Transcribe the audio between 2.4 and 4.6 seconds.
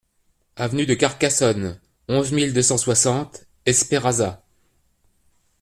deux cent soixante Espéraza